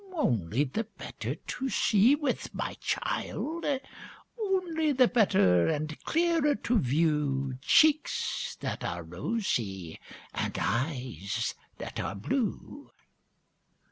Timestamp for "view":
6.79-7.59